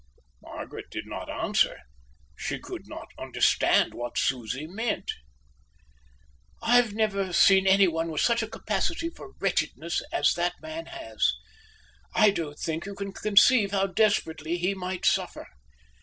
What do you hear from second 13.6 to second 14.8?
how desperately he